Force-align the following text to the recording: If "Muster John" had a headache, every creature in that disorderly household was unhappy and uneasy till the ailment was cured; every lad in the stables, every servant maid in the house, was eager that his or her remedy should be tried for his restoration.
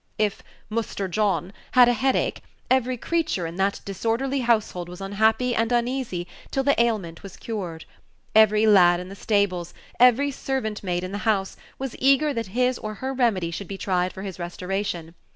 If 0.17 0.41
"Muster 0.67 1.07
John" 1.07 1.53
had 1.73 1.87
a 1.87 1.93
headache, 1.93 2.41
every 2.71 2.97
creature 2.97 3.45
in 3.45 3.55
that 3.57 3.81
disorderly 3.85 4.39
household 4.39 4.89
was 4.89 4.99
unhappy 4.99 5.53
and 5.53 5.71
uneasy 5.71 6.25
till 6.49 6.63
the 6.63 6.81
ailment 6.81 7.21
was 7.21 7.37
cured; 7.37 7.85
every 8.33 8.65
lad 8.65 8.99
in 8.99 9.09
the 9.09 9.15
stables, 9.15 9.75
every 9.99 10.31
servant 10.31 10.81
maid 10.83 11.03
in 11.03 11.11
the 11.11 11.19
house, 11.29 11.55
was 11.77 11.95
eager 11.99 12.33
that 12.33 12.47
his 12.57 12.79
or 12.79 12.95
her 12.95 13.13
remedy 13.13 13.51
should 13.51 13.67
be 13.67 13.77
tried 13.77 14.11
for 14.11 14.23
his 14.23 14.39
restoration. 14.39 15.13